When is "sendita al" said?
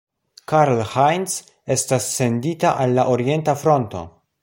2.17-2.99